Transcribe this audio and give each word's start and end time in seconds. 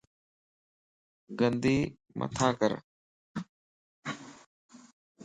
گندي 1.39 1.77
مٿان 2.19 2.51
ڪر 2.61 2.71